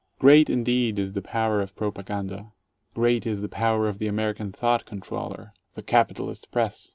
[0.17, 2.51] Great indeed is the power of propaganda!
[2.95, 6.89] Great is the power of the American thought controller— the capitalist press.